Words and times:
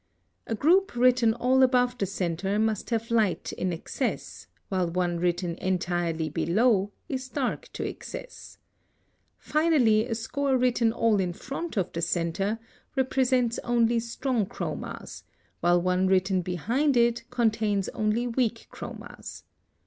A 0.47 0.55
group 0.55 0.95
written 0.95 1.35
all 1.35 1.61
above 1.61 1.95
the 1.95 2.07
centre 2.07 2.57
must 2.57 2.89
have 2.89 3.11
light 3.11 3.53
in 3.53 3.71
excess, 3.71 4.47
while 4.67 4.89
one 4.89 5.19
written 5.19 5.53
entirely 5.57 6.27
below 6.27 6.91
is 7.07 7.29
dark 7.29 7.69
to 7.73 7.87
excess. 7.87 8.57
Finally, 9.37 10.07
a 10.07 10.15
score 10.15 10.57
written 10.57 10.91
all 10.91 11.19
in 11.19 11.33
front 11.33 11.77
of 11.77 11.93
the 11.93 12.01
centre 12.01 12.57
represents 12.95 13.59
only 13.63 13.99
strong 13.99 14.47
chromas, 14.47 15.21
while 15.59 15.79
one 15.79 16.07
written 16.07 16.41
behind 16.41 16.97
it 16.97 17.23
contains 17.29 17.87
only 17.89 18.25
weak 18.25 18.65
chromas. 18.71 19.43